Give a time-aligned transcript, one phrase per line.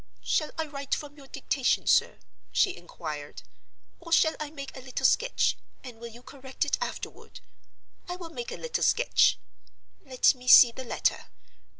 [0.23, 2.17] "Shall I write from your dictation, sir?"
[2.51, 3.43] she inquired.
[3.99, 7.39] "Or shall I make a little sketch, and will you correct it afterward?
[8.09, 9.37] I will make a little sketch.
[10.03, 11.25] Let me see the letter.